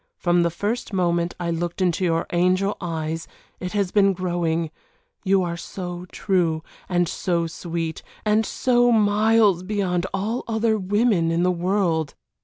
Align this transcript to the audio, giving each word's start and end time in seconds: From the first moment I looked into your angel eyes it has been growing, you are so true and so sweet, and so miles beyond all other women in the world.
From 0.17 0.41
the 0.41 0.49
first 0.49 0.93
moment 0.93 1.35
I 1.39 1.51
looked 1.51 1.79
into 1.79 2.03
your 2.03 2.25
angel 2.33 2.75
eyes 2.81 3.27
it 3.59 3.73
has 3.73 3.91
been 3.91 4.13
growing, 4.13 4.71
you 5.23 5.43
are 5.43 5.55
so 5.55 6.07
true 6.11 6.63
and 6.89 7.07
so 7.07 7.45
sweet, 7.45 8.01
and 8.25 8.43
so 8.43 8.91
miles 8.91 9.61
beyond 9.61 10.07
all 10.11 10.43
other 10.47 10.75
women 10.79 11.29
in 11.29 11.43
the 11.43 11.51
world. 11.51 12.15